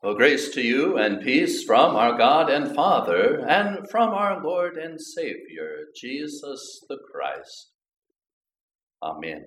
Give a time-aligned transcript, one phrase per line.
[0.00, 4.76] Well, grace to you and peace from our God and Father and from our Lord
[4.76, 7.72] and Savior, Jesus the Christ.
[9.02, 9.44] Amen.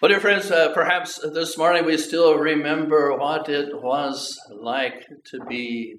[0.00, 5.44] Well, dear friends, uh, perhaps this morning we still remember what it was like to
[5.48, 5.96] be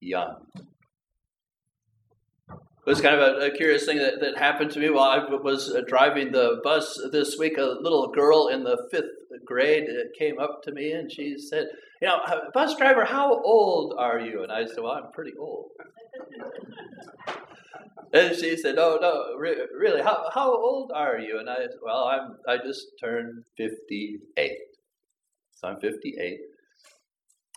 [0.00, 0.46] young.
[2.90, 5.24] It was kind of a, a curious thing that, that happened to me while I
[5.32, 7.56] was uh, driving the bus this week.
[7.56, 9.04] A little girl in the fifth
[9.44, 11.68] grade uh, came up to me and she said,
[12.02, 14.42] You know, uh, bus driver, how old are you?
[14.42, 15.70] And I said, Well, I'm pretty old.
[18.12, 21.38] and she said, No, no, re- really, how, how old are you?
[21.38, 24.50] And I said, Well, I'm, I just turned 58.
[25.54, 26.40] So I'm 58.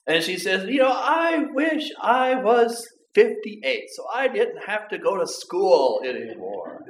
[0.06, 4.98] And she says, You know, I wish I was 58, so I didn't have to
[4.98, 6.84] go to school anymore.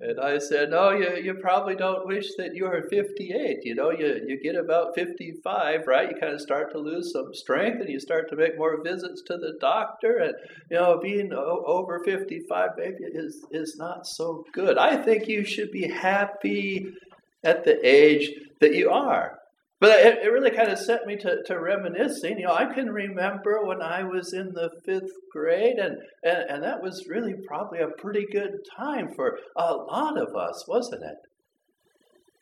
[0.00, 3.64] And I said, No, you, you probably don't wish that you were 58.
[3.64, 6.10] You know, you, you get about 55, right?
[6.10, 9.22] You kind of start to lose some strength and you start to make more visits
[9.22, 10.18] to the doctor.
[10.18, 10.34] And,
[10.70, 14.76] you know, being over 55 maybe is, is not so good.
[14.76, 16.92] I think you should be happy
[17.42, 18.30] at the age
[18.60, 19.38] that you are.
[19.78, 22.38] But it, it really kind of set me to, to reminiscing.
[22.38, 26.62] You know, I can remember when I was in the fifth grade, and, and, and
[26.64, 31.18] that was really probably a pretty good time for a lot of us, wasn't it?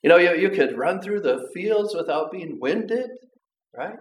[0.02, 3.10] You know, you, you could run through the fields without being winded,
[3.76, 3.96] right?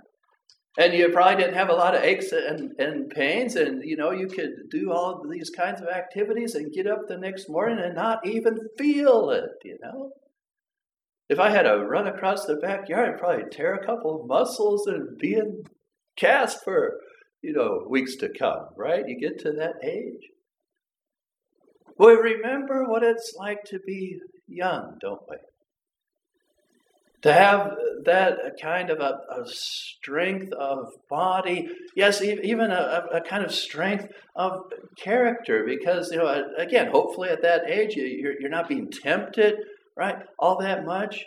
[0.77, 4.11] And you probably didn't have a lot of aches and, and pains, and you know,
[4.11, 7.95] you could do all these kinds of activities and get up the next morning and
[7.95, 10.11] not even feel it, you know?
[11.33, 14.85] If I had to run across the backyard, I'd probably tear a couple of muscles
[14.85, 15.63] and be in
[16.15, 16.99] cast for,
[17.41, 19.03] you know, weeks to come, right?
[19.07, 20.29] You get to that age.
[21.97, 25.37] We remember what it's like to be young, don't we?
[27.23, 33.43] To have that kind of a, a strength of body, yes, even a, a, kind
[33.43, 34.65] of strength of
[34.99, 39.55] character, because, you know, again, hopefully at that age, you're, you're not being tempted
[39.97, 40.17] right?
[40.39, 41.25] All that much.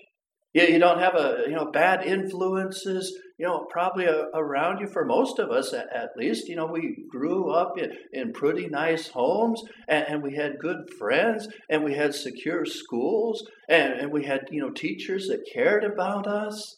[0.57, 4.87] You, you don't have a you know bad influences you know probably a, around you
[4.87, 8.67] for most of us at, at, least you know we grew up in, in pretty
[8.67, 14.11] nice homes and, and, we had good friends and we had secure schools and, and
[14.11, 16.77] we had you know teachers that cared about us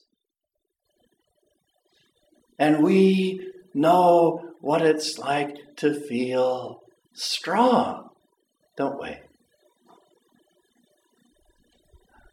[2.58, 6.80] and we know what it's like to feel
[7.12, 8.08] strong
[8.76, 9.16] don't we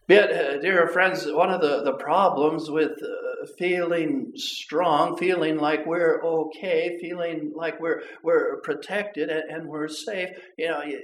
[0.07, 6.23] Uh, dear friends, one of the, the problems with uh, feeling strong, feeling like we're
[6.23, 10.29] okay, feeling like we're, we're protected and, and we're safe,
[10.59, 11.01] you know, you,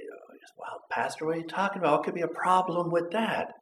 [0.56, 1.98] well, Pastor, what are you talking about?
[1.98, 3.54] What could be a problem with that?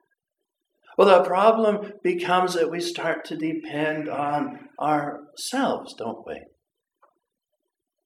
[0.99, 6.43] Well, the problem becomes that we start to depend on ourselves, don't we?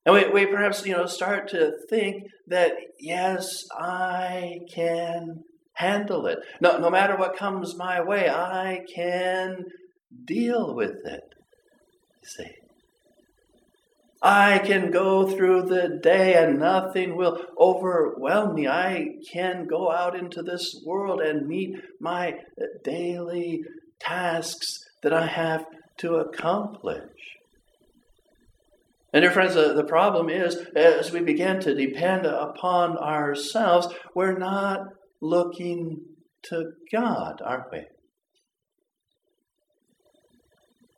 [0.06, 5.42] And we, we perhaps, you know, start to think that, yes, I can
[5.74, 6.38] handle it.
[6.60, 9.64] No, no matter what comes my way, I can
[10.24, 11.22] deal with it.
[12.22, 12.50] You see.
[14.22, 18.66] I can go through the day and nothing will overwhelm me.
[18.66, 22.38] I can go out into this world and meet my
[22.82, 23.64] daily
[24.00, 25.66] tasks that I have
[25.98, 27.10] to accomplish.
[29.12, 34.38] And dear friends, the, the problem is as we begin to depend upon ourselves, we're
[34.38, 34.88] not
[35.20, 36.00] looking
[36.44, 37.84] to God, aren't we?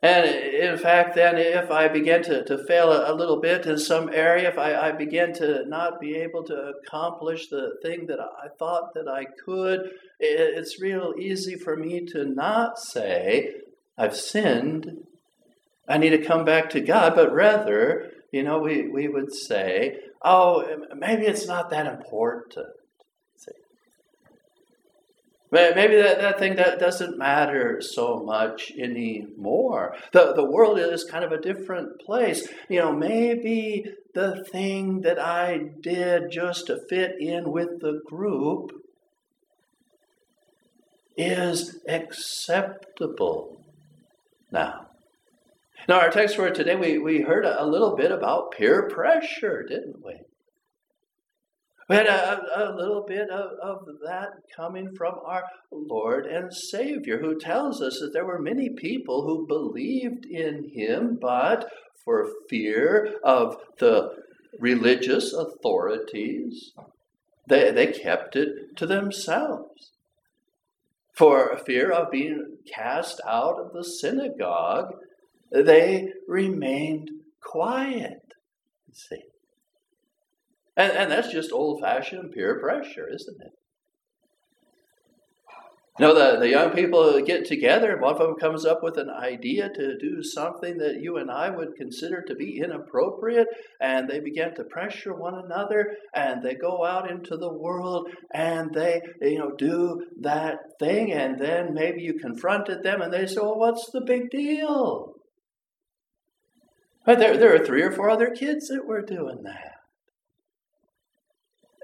[0.03, 4.11] And in fact, then, if I begin to, to fail a, little bit in some
[4.13, 8.49] area, if I, I begin to not be able to accomplish the thing that I
[8.59, 9.81] thought that I could,
[10.21, 13.55] it, it's real easy for me to not say,
[13.99, 15.07] I've sinned,
[15.89, 19.97] I need to come back to God, but rather, you know, we, we would say,
[20.23, 22.67] oh, maybe it's not that important.
[25.53, 29.97] Maybe that, that thing that doesn't matter so much anymore.
[30.13, 32.49] The, the world is kind of a different place.
[32.69, 38.73] You know, maybe the thing that I did just to fit in with the group
[41.17, 43.65] is acceptable
[44.51, 44.89] now.
[45.89, 49.63] Now, our text for today, we, we heard a, a little bit about peer pressure,
[49.63, 50.21] didn't we?
[51.89, 57.21] We had a, a little bit of, of that coming from our Lord and Savior,
[57.21, 61.71] who tells us that there were many people who believed in him, but
[62.05, 64.11] for fear of the
[64.59, 66.73] religious authorities,
[67.47, 69.93] they, they kept it to themselves.
[71.13, 74.93] For fear of being cast out of the synagogue,
[75.53, 77.11] they remained
[77.41, 78.35] quiet.
[78.93, 79.23] See.
[80.77, 83.53] And, and that's just old fashioned peer pressure, isn't it?
[85.99, 88.99] You know, the, the young people get together, and one of them comes up with
[88.99, 93.47] an idea to do something that you and I would consider to be inappropriate,
[93.81, 98.75] and they begin to pressure one another, and they go out into the world and
[98.75, 103.41] they, you know, do that thing, and then maybe you confronted them and they say,
[103.41, 105.15] Well, what's the big deal?
[107.07, 109.76] But there, there are three or four other kids that were doing that.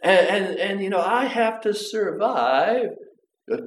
[0.02, 2.88] And, and, and, you know, I have to survive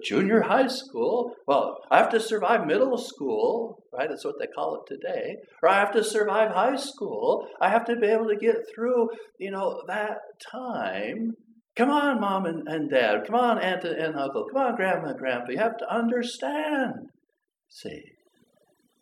[0.03, 1.33] junior high school.
[1.47, 4.09] Well, I have to survive middle school, right?
[4.09, 5.37] That's what they call it today.
[5.61, 7.47] Or I have to survive high school.
[7.61, 10.19] I have to be able to get through, you know, that
[10.51, 11.33] time.
[11.75, 13.25] Come on, mom and, and dad.
[13.25, 14.45] Come on, aunt and uncle.
[14.51, 15.51] Come on, grandma and grandpa.
[15.51, 17.09] You have to understand.
[17.69, 18.03] See,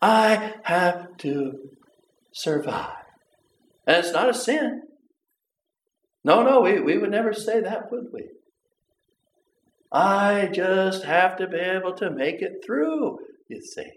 [0.02, 1.70] I have to
[2.34, 2.98] survive.
[3.86, 4.82] And it's not a sin.
[6.24, 8.30] No, no, we, we would never say that, would we?
[9.92, 13.92] I just have to be able to make it through, you see.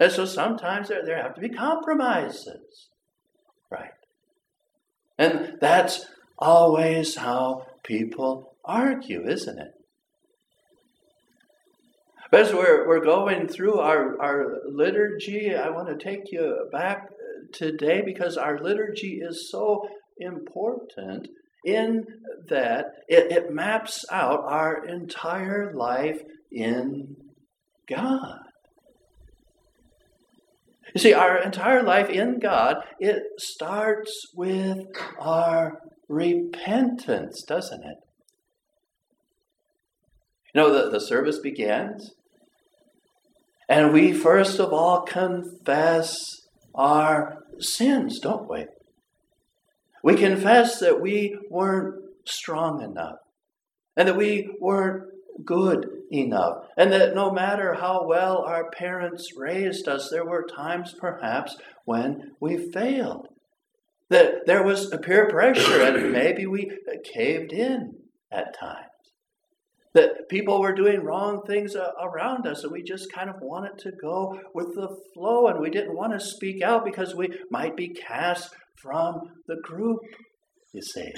[0.00, 2.88] And so sometimes there, there have to be compromises,
[3.70, 3.92] right?
[5.18, 6.06] And that's
[6.38, 9.74] always how people argue, isn't it?
[12.32, 17.10] But as we're, we're going through our, our liturgy, I want to take you back
[17.10, 19.86] uh, today because our liturgy is so
[20.18, 21.28] important
[21.64, 22.04] in
[22.48, 26.20] that it, it maps out our entire life
[26.50, 27.16] in
[27.88, 28.38] God.
[30.94, 34.86] You see, our entire life in God, it starts with
[35.18, 35.78] our
[36.08, 37.96] repentance, doesn't it?
[40.54, 42.10] You know, the, the service begins,
[43.68, 46.42] and we first of all confess
[46.74, 48.66] our sins, don't we?
[50.02, 53.18] We confess that we weren't strong enough
[53.96, 55.04] and that we weren't
[55.44, 60.94] good enough, and that no matter how well our parents raised us, there were times
[60.98, 63.28] perhaps when we failed.
[64.10, 66.70] That there was a peer pressure and maybe we
[67.02, 67.94] caved in
[68.30, 68.88] at times.
[69.94, 73.92] That people were doing wrong things around us and we just kind of wanted to
[73.92, 77.88] go with the flow and we didn't want to speak out because we might be
[77.88, 80.00] cast from the group,
[80.72, 81.12] you see.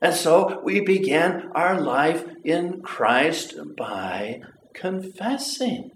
[0.00, 4.40] And so we began our life in Christ by
[4.74, 5.90] confessing.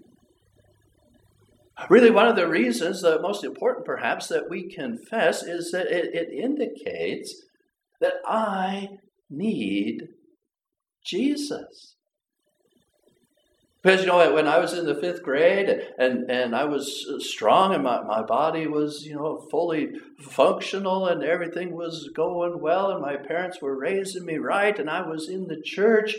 [1.89, 6.13] Really, one of the reasons, the most important perhaps, that we confess is that it,
[6.13, 7.43] it indicates
[7.99, 8.89] that I
[9.29, 10.09] need
[11.03, 11.95] Jesus.
[13.83, 17.73] Because, you know, when I was in the fifth grade and, and I was strong
[17.73, 19.91] and my, my body was, you know, fully
[20.21, 25.05] functional and everything was going well and my parents were raising me right and I
[25.05, 26.15] was in the church,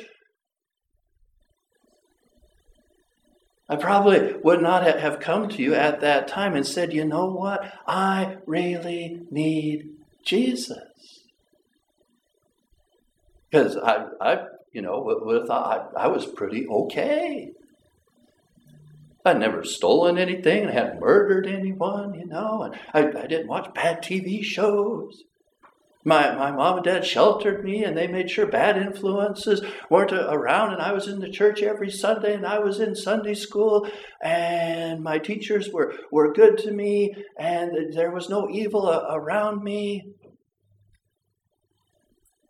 [3.67, 7.31] I probably would not have come to you at that time and said, you know
[7.31, 7.73] what?
[7.87, 9.89] I really need
[10.23, 10.79] Jesus.
[13.51, 17.53] Because I, I you know, thought I, I was pretty okay.
[19.25, 20.69] I'd never stolen anything.
[20.69, 25.23] I hadn't murdered anyone, you know, and I, I didn't watch bad TV shows.
[26.07, 30.75] My, my mom and dad sheltered me and they made sure bad influences weren't around.
[30.75, 33.89] And I was in the church every Sunday and I was in Sunday school
[34.21, 40.05] and my teachers were, were good to me and there was no evil around me.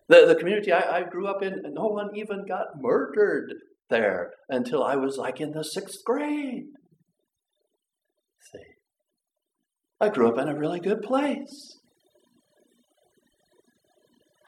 [0.09, 3.55] The, the community I, I grew up in, no one even got murdered
[3.91, 6.67] there until I was like in the sixth grade.
[8.53, 8.59] See,
[10.01, 11.79] I grew up in a really good place.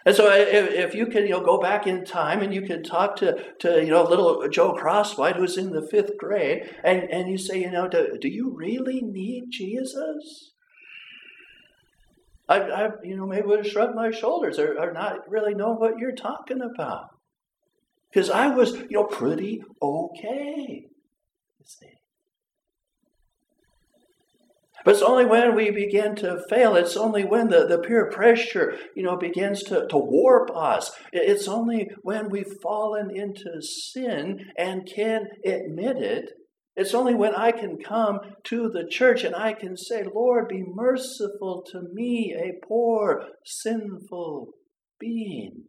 [0.05, 2.85] And so, if, if you can, you know, go back in time and you can
[2.85, 7.29] talk to, to you know, little Joe Crosswhite who's in the fifth grade, and, and
[7.29, 10.53] you say, you know, do, do you really need Jesus?
[12.49, 15.73] I, I, you know, maybe would have shrugged my shoulders or, or not really know
[15.73, 17.11] what you're talking about.
[18.09, 20.87] Because I was, you know, pretty okay.
[21.59, 21.97] You see.
[24.85, 28.79] But it's only when we begin to fail, it's only when the, the peer pressure,
[28.95, 30.93] you know, begins to, to warp us.
[31.13, 36.31] It's only when we've fallen into sin and can admit it
[36.77, 40.63] it's only when I can come to the church and I can say, Lord, be
[40.63, 44.51] merciful to me, a poor, sinful
[45.01, 45.65] being.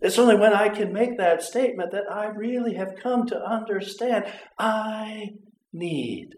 [0.00, 4.24] It's only when I can make that statement that I really have come to understand
[4.58, 5.34] I
[5.72, 6.36] need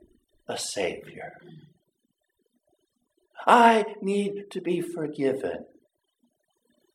[0.48, 1.32] a Savior.
[3.46, 5.66] I need to be forgiven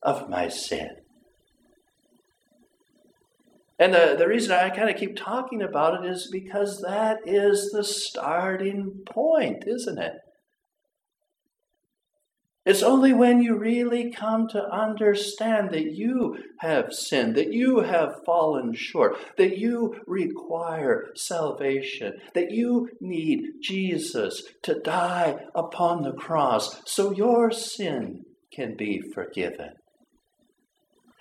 [0.01, 0.89] of my sin.
[3.79, 7.71] And the, the reason I kind of keep talking about it is because that is
[7.71, 10.15] the starting point, isn't it?
[12.65, 18.21] It's only when you really come to understand that you have sinned, that you have
[18.25, 26.81] fallen short, that you require salvation, that you need Jesus to die upon the cross
[26.85, 29.78] so your sin can be forgiven.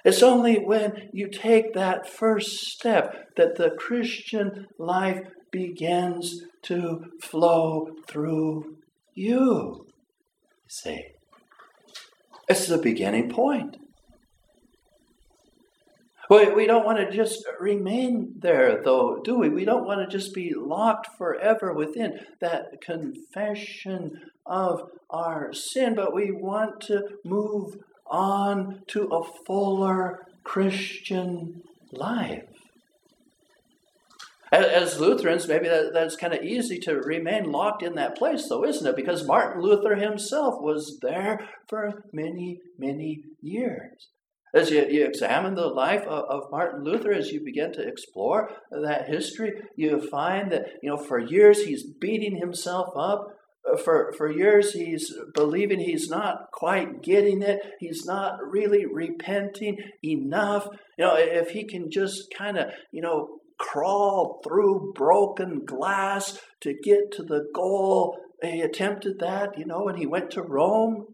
[0.05, 7.89] It's only when you take that first step that the Christian life begins to flow
[8.07, 8.77] through
[9.15, 9.87] you.
[10.69, 11.05] See?
[12.49, 13.77] It's the beginning point.
[16.31, 19.49] We, we don't want to just remain there, though, do we?
[19.49, 26.15] We don't want to just be locked forever within that confession of our sin, but
[26.15, 27.77] we want to move
[28.11, 31.63] on to a fuller Christian
[31.93, 32.45] life.
[34.51, 38.65] As Lutherans, maybe that, that's kind of easy to remain locked in that place, though,
[38.65, 38.97] isn't it?
[38.97, 44.09] Because Martin Luther himself was there for many, many years.
[44.55, 48.51] As you, you examine the life of, of, Martin Luther, as you begin to explore
[48.71, 53.38] that history, you find that, you know, for years he's beating himself up.
[53.85, 57.61] For, for years he's believing he's not quite getting it.
[57.81, 60.69] He's not really repenting enough.
[60.97, 66.73] You know, if he can just kind of, you know, crawl through broken glass to
[66.73, 68.19] get to the goal.
[68.43, 71.07] He attempted that, you know, when he went to Rome.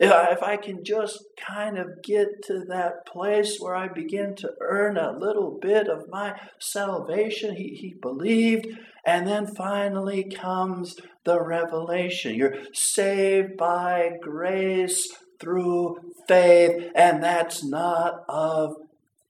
[0.00, 4.96] If I can just kind of get to that place where I begin to earn
[4.96, 8.68] a little bit of my salvation, he, he believed.
[9.08, 12.34] And then finally comes the revelation.
[12.34, 15.08] You're saved by grace
[15.40, 15.96] through
[16.28, 18.74] faith, and that's not of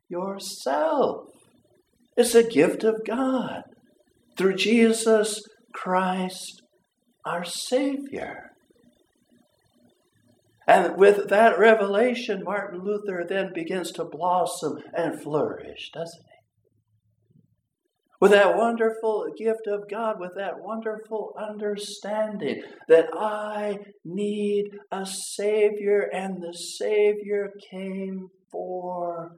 [0.09, 1.29] yourself.
[2.17, 3.63] It's a gift of God
[4.37, 6.63] through Jesus Christ,
[7.25, 8.51] our Savior.
[10.67, 16.28] And with that revelation, Martin Luther then begins to blossom and flourish, doesn't he?
[18.21, 26.01] With that wonderful gift of God, with that wonderful understanding that I need a Savior
[26.01, 29.37] and the Savior came for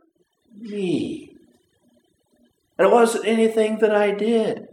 [0.58, 1.36] me.
[2.78, 4.69] And it wasn't anything that I did.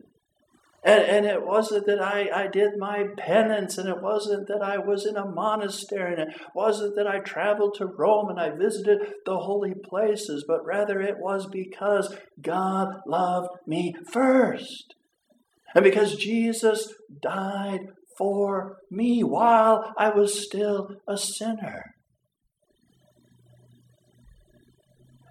[0.88, 4.78] And, and it wasn't that I, I did my penance, and it wasn't that I
[4.78, 9.00] was in a monastery, and it wasn't that I traveled to Rome and I visited
[9.26, 14.96] the holy places, but rather it was because God loved me first.
[15.76, 17.82] And because Jesus died
[18.18, 21.84] for me while I was still a sinner.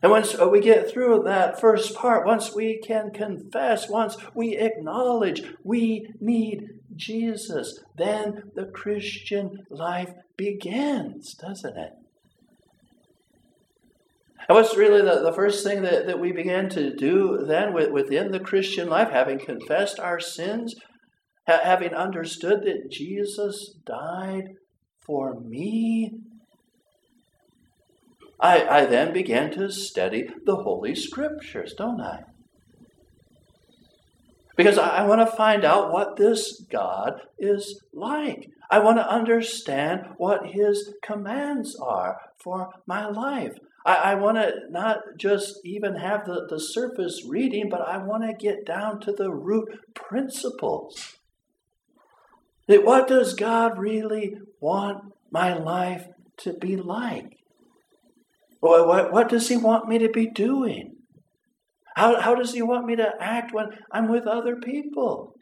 [0.07, 5.43] And once we get through that first part, once we can confess, once we acknowledge
[5.65, 11.91] we need Jesus, then the Christian life begins, doesn't it?
[14.49, 18.31] And what's really the, the first thing that, that we begin to do then within
[18.31, 20.77] the Christian life, having confessed our sins,
[21.49, 24.51] ha- having understood that Jesus died
[25.05, 26.13] for me
[28.39, 32.25] I, I then began to study the Holy Scriptures, don't I?
[34.57, 38.51] Because I, I want to find out what this God is like.
[38.71, 43.59] I want to understand what His commands are for my life.
[43.85, 48.25] I, I want to not just even have the, the surface reading, but I want
[48.25, 51.17] to get down to the root principles.
[52.67, 57.39] What does God really want my life to be like?
[58.61, 60.97] What, what, what does He want me to be doing?
[61.97, 65.35] How, how does He want me to act when I'm with other people?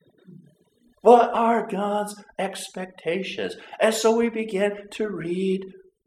[1.01, 3.57] What are God's expectations?
[3.79, 5.63] And so we begin to read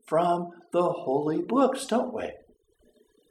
[0.07, 2.31] from the holy books, don't we?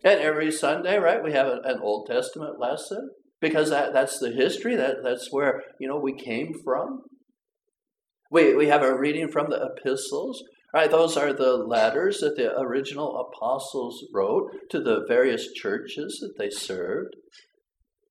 [0.05, 4.77] And every Sunday, right, we have an Old Testament lesson because that, that's the history,
[4.77, 7.01] that, that's where, you know, we came from.
[8.31, 10.43] We, we have a reading from the epistles.
[10.77, 16.37] Right, those are the letters that the original apostles wrote to the various churches that
[16.37, 17.17] they served.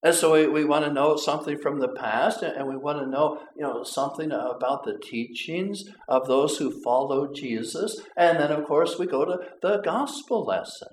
[0.02, 3.06] And so we, we want to know something from the past, and we want to
[3.06, 8.02] know, you know, something about the teachings of those who followed Jesus.
[8.18, 10.90] And then, of course, we go to the gospel lesson.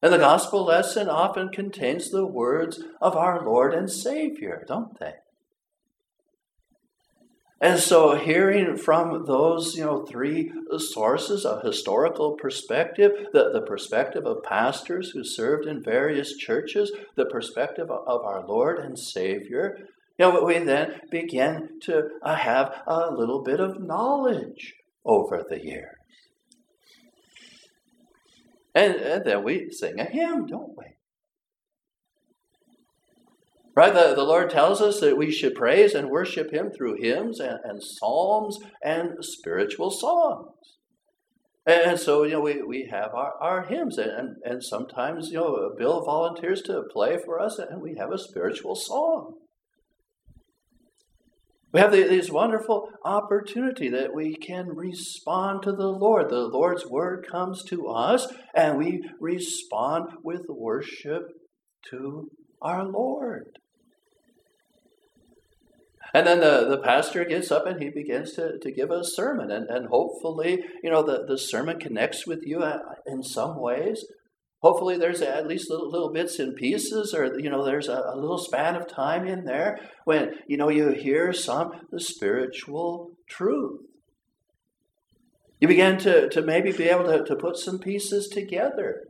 [0.00, 5.16] And the gospel lesson often contains the words of our Lord and Savior, don't they?
[7.62, 14.24] And so, hearing from those, you know, three sources a historical perspective, the, the perspective
[14.24, 19.76] of pastors who served in various churches, the perspective of our Lord and Savior,
[20.18, 24.74] you know, we then begin to uh, have a little bit of knowledge
[25.04, 25.96] over the years.
[28.74, 30.84] And, and then we sing a hymn, don't we?
[33.80, 33.94] Right?
[33.94, 37.60] The, the Lord tells us that we should praise and worship Him through hymns and,
[37.64, 40.52] and psalms and spiritual songs.
[41.64, 45.74] And so, you know, we, we have our, our hymns, and, and sometimes, you know,
[45.78, 49.36] Bill volunteers to play for us, and we have a spiritual song.
[51.72, 56.28] We have this wonderful opportunity that we can respond to the Lord.
[56.28, 61.30] The Lord's word comes to us, and we respond with worship
[61.88, 62.28] to
[62.60, 63.56] our Lord.
[66.12, 69.50] And then the, the pastor gets up and he begins to, to give a sermon.
[69.50, 74.04] And, and hopefully, you know, the, the sermon connects with you uh, in some ways.
[74.62, 78.16] Hopefully, there's at least little, little bits and pieces, or you know, there's a, a
[78.16, 83.80] little span of time in there when you know you hear some the spiritual truth.
[85.60, 89.04] You begin to, to maybe be able to, to put some pieces together.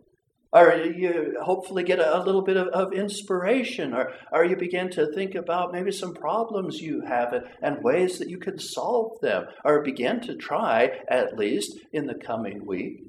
[0.52, 4.90] Or you hopefully get a, a little bit of, of, inspiration, or, or you begin
[4.90, 9.20] to think about maybe some problems you have and, and ways that you can solve
[9.20, 13.04] them, or begin to try at least in the coming week.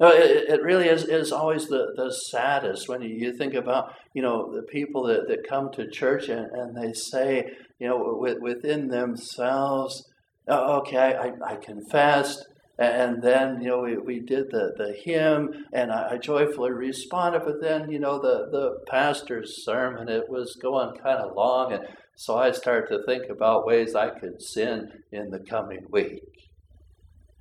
[0.00, 4.52] It, it really is, is always the, the saddest when you think about, you know,
[4.52, 10.10] the people that, that come to church and, and they say, you know, within themselves,
[10.48, 12.44] oh, okay, I, I confessed,
[12.84, 17.42] and then, you know, we, we did the, the hymn, and I, I, joyfully responded.
[17.44, 21.72] But then, you know, the, the pastor's sermon, it was going kind of long.
[21.72, 26.22] And so I started to think about ways I could sin in the coming week.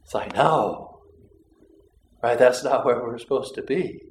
[0.04, 0.92] It's like, no,
[2.22, 2.38] Right?
[2.38, 4.02] That's not where we're supposed to be.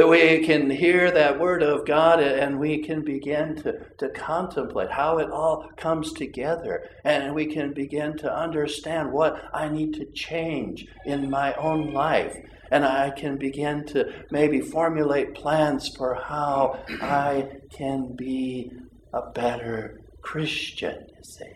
[0.00, 4.90] That we can hear that word of God and we can begin to, to contemplate
[4.90, 6.88] how it all comes together.
[7.04, 12.34] And we can begin to understand what I need to change in my own life.
[12.70, 18.72] And I can begin to maybe formulate plans for how I can be
[19.12, 21.52] a better Christian, you see.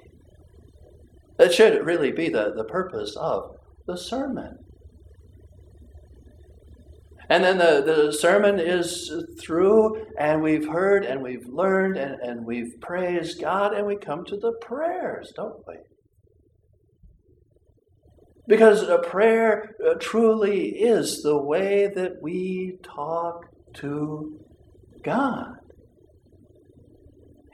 [1.39, 4.64] That should really be the, the purpose of the sermon.
[7.31, 9.11] And then the, the sermon is
[9.41, 14.25] through, and we've heard, and we've learned, and, and we've praised God, and we come
[14.27, 15.77] to the prayers, don't we?
[18.47, 24.39] Because a prayer uh, truly is the way that we talk to
[25.03, 25.55] God.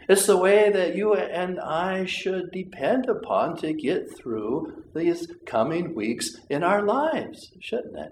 [0.08, 5.94] It's the way that you and I should depend upon to get through these coming
[5.94, 8.10] weeks in our lives, shouldn't it?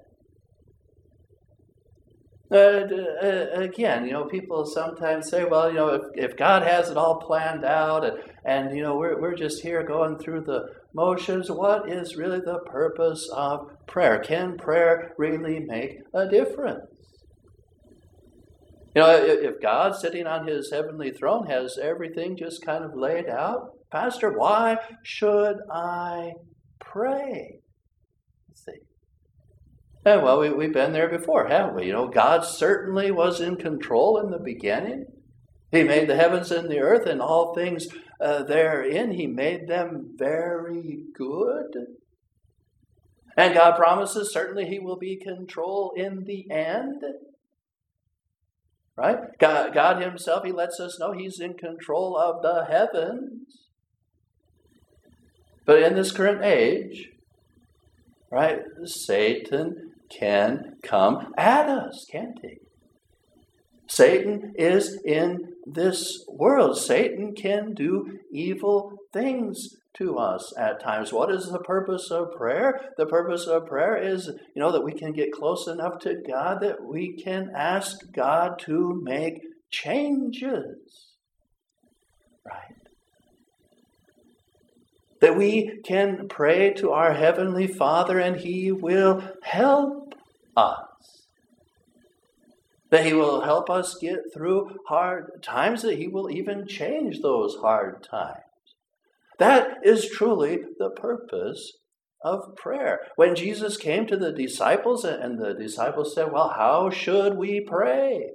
[2.50, 6.88] Uh, uh, again, you know, people sometimes say, well, you know, if, if God has
[6.88, 10.74] it all planned out and, and, you know, we're, we're just here going through the
[10.94, 14.18] motions, what is really the purpose of prayer?
[14.18, 16.86] Can prayer really make a difference?
[18.94, 23.28] You know, if God sitting on his heavenly throne has everything just kind of laid
[23.28, 26.32] out, Pastor, why should I
[26.80, 27.60] pray?
[30.04, 31.86] And well, we, we've been there before, haven't we?
[31.86, 35.06] You know, God certainly was in control in the beginning.
[35.70, 37.88] He made the heavens and the earth and all things
[38.20, 39.12] uh, therein.
[39.12, 41.86] He made them very good.
[43.36, 47.02] And God promises certainly He will be control in the end.
[48.96, 49.38] Right?
[49.38, 53.68] God, God Himself, He lets us know He's in control of the heavens.
[55.64, 57.10] But in this current age,
[58.30, 62.58] right, Satan can come at us, can't he?
[63.88, 66.76] Satan is in this world.
[66.76, 71.12] Satan can do evil things to us at times.
[71.12, 72.92] What is the purpose of prayer?
[72.96, 76.60] The purpose of prayer is, you know, that we can get close enough to God
[76.60, 81.14] that we can ask God to make changes.
[82.46, 82.77] Right?
[85.20, 90.14] That we can pray to our Heavenly Father and He will help
[90.56, 91.26] us.
[92.90, 97.56] That He will help us get through hard times, that He will even change those
[97.56, 98.42] hard times.
[99.38, 101.78] That is truly the purpose
[102.24, 103.00] of prayer.
[103.16, 108.30] When Jesus came to the disciples, and the disciples said, Well, how should we pray?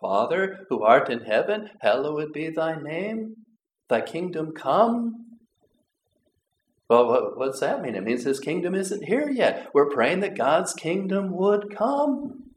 [0.00, 3.34] Father, who art in heaven, hallowed be thy name.
[3.88, 5.29] Thy kingdom come.
[6.90, 7.94] Well, what what's that mean?
[7.94, 9.70] It means his kingdom isn't here yet.
[9.72, 12.50] We're praying that God's kingdom would come.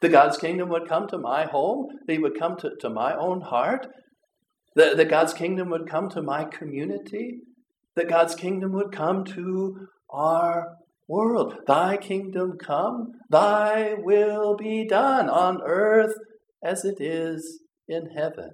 [0.00, 3.16] That God's kingdom would come to my home, that he would come to, to my
[3.16, 3.86] own heart,
[4.74, 7.40] that, that God's kingdom would come to my community,
[7.96, 10.76] that God's kingdom would come to our
[11.08, 11.56] world.
[11.66, 16.14] Thy kingdom come, thy will be done on earth
[16.62, 18.50] as it is in heaven.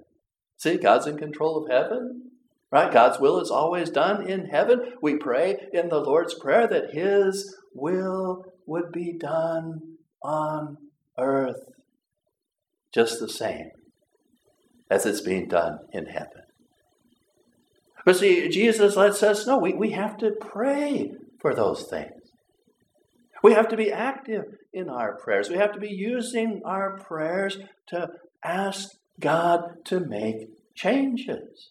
[0.57, 2.31] See, God's in control of heaven,
[2.71, 2.91] right?
[2.91, 4.93] God's will is always done in heaven.
[5.01, 10.77] We pray in the Lord's Prayer that His will would be done on
[11.17, 11.69] earth
[12.93, 13.69] just the same
[14.89, 16.43] as it's being done in heaven.
[18.05, 22.13] But see, Jesus lets us know we, we have to pray for those things.
[23.43, 25.49] We have to be active in our prayers.
[25.49, 28.09] We have to be using our prayers to
[28.43, 31.69] ask God to make changes.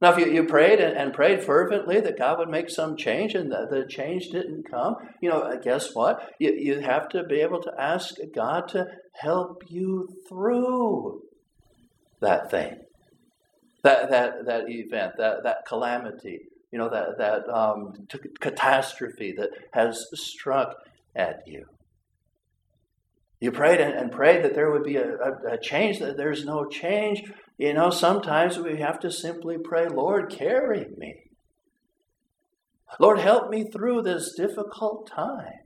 [0.00, 3.34] Now, if you, you prayed and, and, prayed fervently that God would make some change
[3.34, 6.34] and the, the change didn't come, you know, uh, guess what?
[6.38, 11.22] You, you have to be able to ask God to help you through
[12.20, 12.76] that thing,
[13.82, 19.50] that, that, that event, that, that calamity, you know, that, that um, t- catastrophe that
[19.72, 20.74] has struck
[21.14, 21.64] at you.
[23.40, 26.44] You prayed and, and prayed that there would be a, a, a change, that there's
[26.44, 27.22] no change.
[27.58, 31.14] You know, sometimes we have to simply pray, Lord, carry me.
[33.00, 35.60] Lord, help me through this difficult time.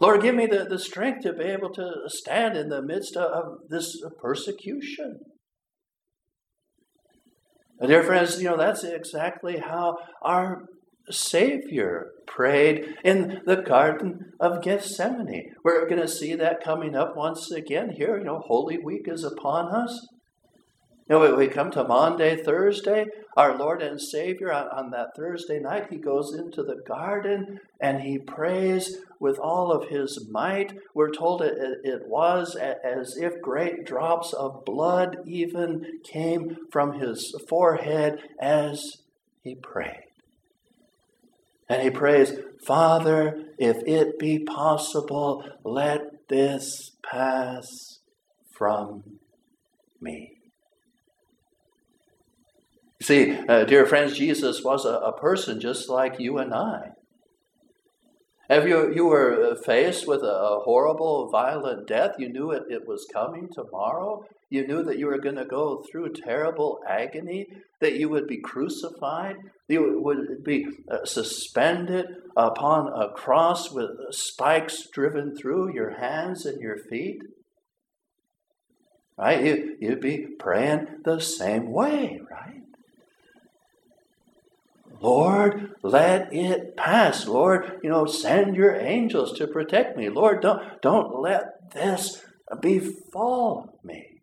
[0.00, 3.30] Lord, give me the, the strength to be able to stand in the midst of,
[3.30, 5.18] of this persecution.
[7.86, 10.66] Dear friends, you know, that's exactly how our
[11.10, 15.52] Savior prayed in the Garden of Gethsemane.
[15.64, 18.18] We're going to see that coming up once again here.
[18.18, 20.06] You know, Holy Week is upon us.
[21.10, 23.06] Know, we come to Maundy, Thursday.
[23.36, 28.02] Our Lord and Savior, on, on that Thursday night, he goes into the garden and
[28.02, 30.78] he prays with all of his might.
[30.94, 37.34] We're told it, it was as if great drops of blood even came from his
[37.48, 38.98] forehead as
[39.42, 40.04] he prayed.
[41.68, 47.98] And he prays, Father, if it be possible, let this pass
[48.52, 49.18] from
[50.00, 50.39] me.
[53.02, 56.90] See, uh, dear friends, Jesus was a, a person just like you and I.
[58.50, 63.06] If you, you were faced with a horrible, violent death, you knew it, it was
[63.12, 64.24] coming tomorrow.
[64.50, 67.46] You knew that you were going to go through terrible agony,
[67.80, 69.36] that you would be crucified,
[69.68, 76.60] you would be uh, suspended upon a cross with spikes driven through your hands and
[76.60, 77.22] your feet.
[79.16, 79.44] Right?
[79.44, 82.62] You, you'd be praying the same way, right?
[85.00, 87.26] Lord, let it pass.
[87.26, 90.10] Lord, you know, send your angels to protect me.
[90.10, 92.22] Lord, don't, don't let this
[92.60, 94.22] befall me.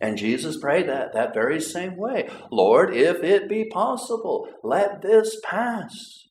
[0.00, 2.28] And Jesus prayed that, that very same way.
[2.50, 6.28] Lord, if it be possible, let this pass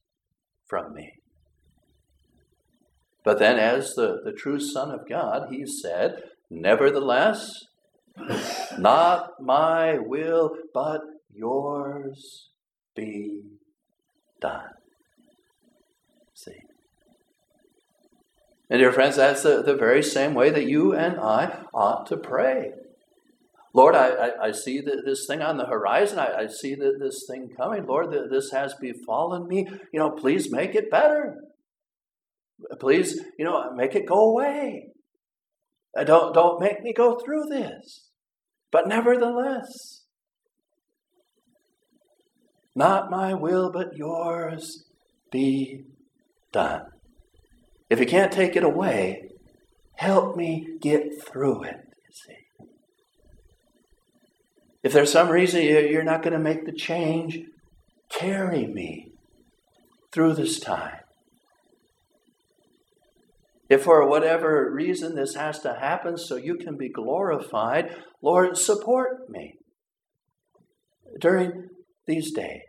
[0.66, 1.14] from me.
[3.24, 7.66] But then, as the, the true Son of God, he said, Nevertheless,
[8.78, 11.02] not my will, but
[11.34, 12.50] yours
[12.96, 13.42] be
[14.42, 14.70] done.
[16.34, 16.60] See?
[18.70, 22.18] And dear friends, that's the, the very same way that you and I ought to
[22.18, 22.72] pray.
[23.74, 26.20] Lord, I, I, I see the, this thing on the horizon.
[26.20, 27.86] I, I see the, this thing coming.
[27.86, 29.68] Lord, the, this has befallen me.
[29.92, 31.38] You know, please make it better.
[32.80, 34.90] Please, you know, make it go away.
[35.98, 38.10] Uh, don't, don't make me go through this.
[38.72, 40.03] But nevertheless,
[42.76, 44.86] not my will, but yours
[45.32, 45.86] be
[46.52, 46.86] done.
[47.90, 49.30] If you can't take it away,
[49.96, 52.68] help me get through it, you see.
[54.82, 57.40] If there's some reason you're not going to make the change,
[58.10, 59.12] carry me
[60.12, 60.98] through this time.
[63.70, 69.30] If for whatever reason this has to happen so you can be glorified, Lord, support
[69.30, 69.56] me
[71.20, 71.70] during
[72.06, 72.62] these days.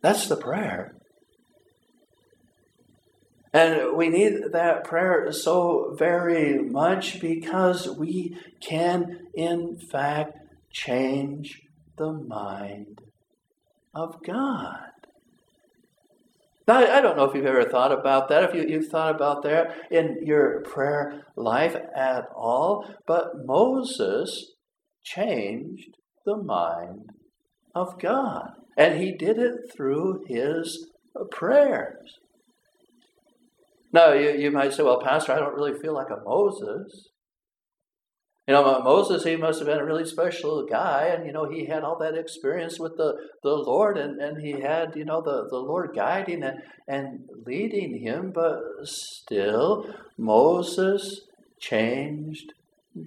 [0.00, 0.94] That's the prayer.
[3.52, 10.38] And we need that prayer so very much because we can, in fact,
[10.70, 11.62] change
[11.96, 13.00] the mind
[13.94, 14.90] of God.
[16.68, 19.42] Now, I don't know if you've ever thought about that, if you, you've thought about
[19.44, 24.52] that in your prayer life at all, but Moses
[25.02, 25.96] changed
[26.28, 27.06] the mind
[27.74, 28.50] of God.
[28.76, 30.90] And he did it through his
[31.30, 32.18] prayers.
[33.92, 37.08] Now, you, you might say, well, Pastor, I don't really feel like a Moses.
[38.46, 41.66] You know, Moses, he must have been a really special guy, and, you know, he
[41.66, 45.48] had all that experience with the, the Lord, and, and he had, you know, the,
[45.50, 51.22] the Lord guiding and, and leading him, but still, Moses
[51.60, 52.52] changed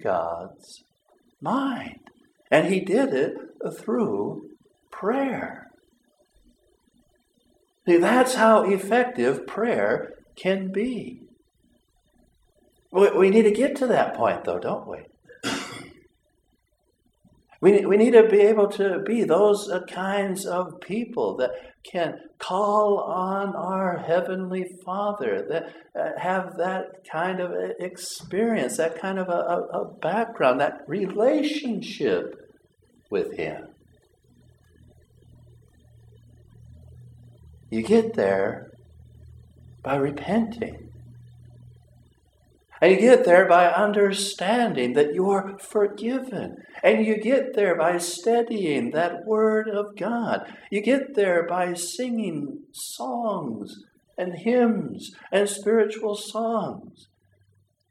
[0.02, 0.84] God's
[1.40, 2.11] mind.
[2.52, 3.34] And he did it
[3.78, 4.50] through
[4.90, 5.68] prayer.
[7.88, 11.22] See, that's how effective prayer can be.
[12.92, 14.98] We, need to get to that point, though, don't we?
[17.62, 21.52] We, we need to be able to be those kinds of people that
[21.90, 29.18] can call on our Heavenly Father, that uh, have that kind of experience, that kind
[29.18, 32.41] of a, a background, that relationship
[33.12, 33.68] with Him.
[37.70, 38.72] You get there
[39.82, 40.88] by repenting.
[42.80, 46.56] And you get there by understanding that you're forgiven.
[46.82, 50.52] And you get there by studying that Word of God.
[50.72, 53.84] You get there by singing songs
[54.18, 57.06] and hymns and spiritual songs.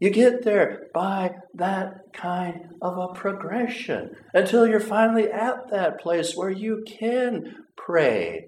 [0.02, 6.36] You get there by that kind of a progression until you're finally at that place
[6.36, 8.48] where you can pray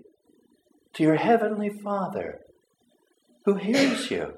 [0.93, 2.39] to your Heavenly Father
[3.45, 4.33] who hears you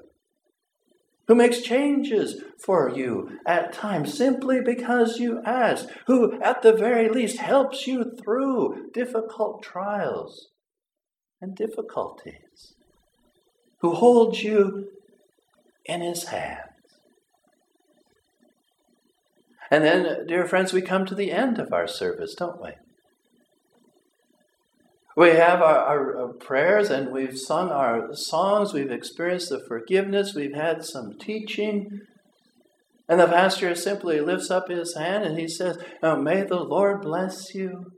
[1.26, 7.08] who makes changes for you at times simply because you ask, who at the very
[7.08, 10.50] least helps you through difficult trials
[11.40, 12.74] and difficulties,
[13.80, 14.88] who holds you
[15.84, 16.75] in his hands.
[19.70, 22.70] And then, dear friends, we come to the end of our service, don't we?
[25.16, 30.34] We have our, our, our, prayers and we've sung our songs, we've experienced the forgiveness,
[30.34, 32.02] we've had some teaching.
[33.08, 37.00] And the pastor simply lifts up his hand and he says, oh, May the Lord
[37.00, 37.92] bless you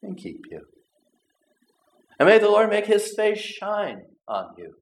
[0.00, 0.60] and keep you.
[2.20, 4.74] And may the Lord make his face shine on you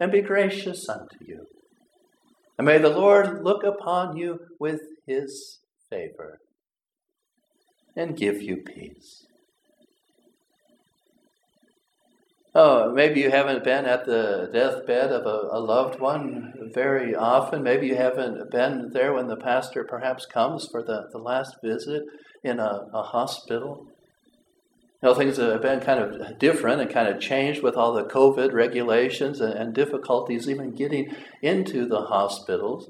[0.00, 1.44] and be gracious unto you.
[2.56, 6.38] And may the Lord look upon you with his favor
[7.96, 9.26] and give you peace.
[12.56, 17.64] Oh, maybe you haven't been at the deathbed of a, a, loved one very often.
[17.64, 22.04] Maybe you haven't been there when the pastor perhaps comes for the, the last visit
[22.44, 23.88] in a, a hospital.
[25.02, 28.04] You know, things have been kind of different and kind of changed with all the
[28.04, 31.12] COVID regulations and, and difficulties even getting
[31.42, 32.88] into the hospitals.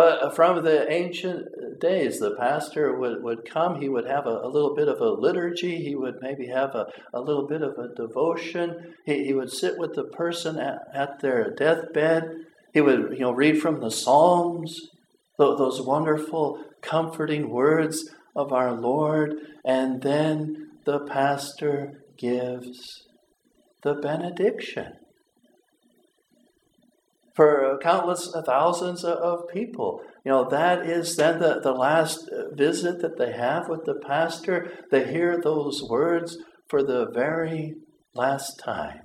[0.00, 4.26] But uh, from the ancient uh, days, the pastor would, would come, he would have
[4.26, 7.60] a, a little bit of a liturgy, he would maybe have a, a little bit
[7.60, 12.30] of a devotion, he, he would sit with the person at, at their deathbed,
[12.72, 14.88] he would you know, read from the Psalms,
[15.36, 19.34] those wonderful, comforting words of our Lord,
[19.66, 23.06] and then the pastor gives
[23.82, 24.94] the benediction
[27.34, 30.02] for countless thousands of people.
[30.24, 34.70] You know, that is then the, the last visit that they have with the pastor.
[34.90, 36.36] They hear those words
[36.68, 37.74] for the very
[38.14, 39.00] last time.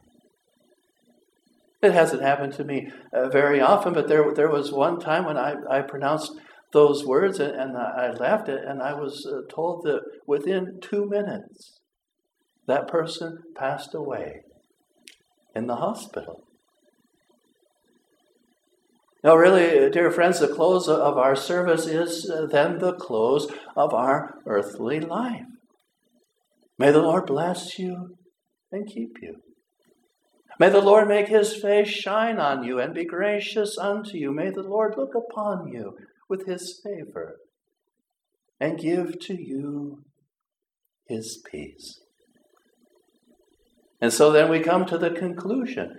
[1.81, 5.37] It hasn't happened to me uh, very often, but there, there was one time when
[5.37, 6.31] I, I pronounced
[6.73, 11.07] those words and, and I left it, and I was uh, told that within two
[11.07, 11.79] minutes,
[12.67, 14.41] that person passed away
[15.55, 16.44] in the hospital.
[19.25, 23.91] Now, really, dear friends, the close of our service is uh, then the close of
[23.91, 25.47] our earthly life.
[26.77, 28.17] May the Lord bless you
[28.71, 29.37] and keep you.
[30.59, 34.31] May the Lord make his face shine on you and be gracious unto you.
[34.31, 35.97] May the Lord look upon you
[36.29, 37.37] with his favor
[38.59, 40.03] and give to you
[41.07, 41.99] his peace.
[43.99, 45.97] And so then we come to the conclusion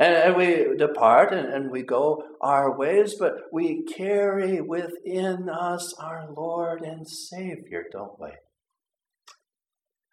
[0.00, 6.80] and, we depart and, we go our ways, but we carry within us our Lord
[6.82, 8.30] and Savior, don't we?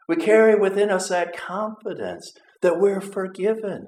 [0.09, 3.87] We carry within us that confidence that we're forgiven,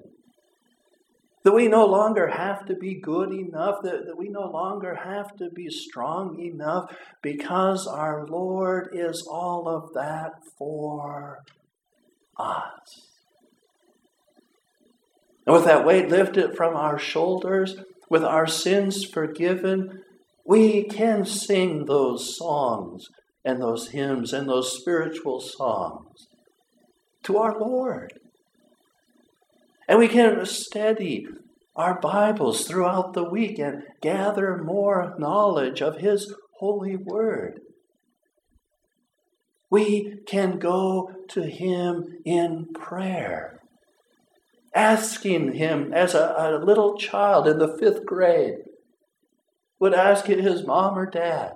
[1.43, 5.49] that we no longer have to be good enough, that we no longer have to
[5.49, 11.39] be strong enough, because our Lord is all of that for
[12.37, 13.08] us.
[15.49, 17.75] And with that weight lifted from our shoulders,
[18.07, 20.03] with our sins forgiven,
[20.45, 23.07] we can sing those songs
[23.43, 26.27] and those hymns and those spiritual songs
[27.23, 28.19] to our Lord.
[29.87, 31.25] And we can study
[31.75, 37.59] our Bibles throughout the week and gather more knowledge of His holy word.
[39.71, 43.58] We can go to Him in prayer
[44.79, 48.59] asking him as a, a little child in the fifth grade
[49.79, 51.53] would ask his mom or dad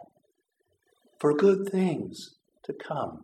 [1.20, 3.24] for good things to come.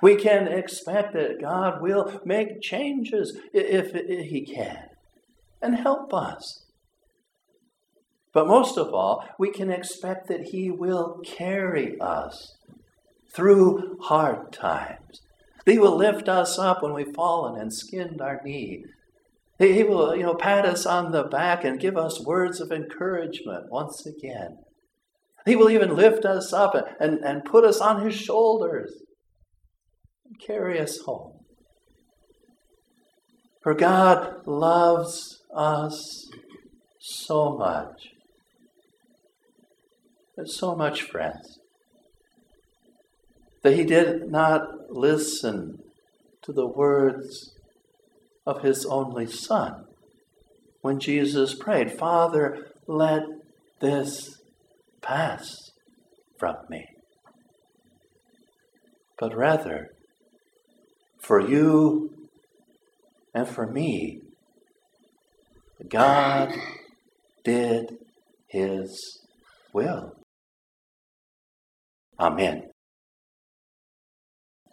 [0.00, 4.86] We can expect that God will make changes if He can
[5.60, 6.66] and help us.
[8.32, 12.56] But most of all, we can expect that He will carry us
[13.34, 15.21] through hard times
[15.64, 18.84] he will lift us up when we've fallen and skinned our knee.
[19.58, 23.70] He will, you know, pat us on the back and give us words of encouragement
[23.70, 24.58] once again.
[25.46, 28.92] He will even lift us up and, and, and put us on his shoulders
[30.24, 31.38] and carry us home.
[33.62, 36.28] For God loves us
[37.00, 38.08] so much.
[40.44, 41.60] So much, friends
[43.62, 45.82] that he did not listen
[46.42, 47.54] to the words
[48.46, 49.84] of his only Son
[50.80, 53.22] when Jesus prayed, Father, let
[53.80, 54.42] this
[55.00, 55.70] pass
[56.38, 56.86] from me.
[59.18, 59.90] But rather,
[61.20, 62.10] for you
[63.32, 64.20] and for me,
[65.88, 66.52] God
[67.44, 67.98] did
[68.48, 69.20] his
[69.72, 70.16] will.
[72.18, 72.71] Amen.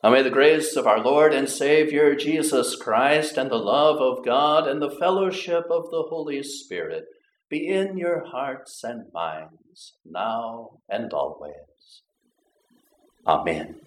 [0.02, 4.24] Now may the grace of our Lord and Savior Jesus Christ and the love of
[4.24, 7.06] God and the fellowship of the Holy Spirit
[7.50, 12.04] be in your hearts and minds now and always.
[13.28, 13.82] Amen.